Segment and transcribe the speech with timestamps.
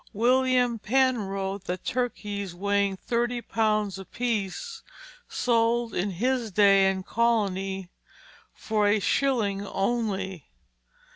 [0.13, 4.81] William Penn wrote that turkeys weighing thirty pounds apiece
[5.29, 7.87] sold in his day and colony
[8.51, 10.47] for a shilling only.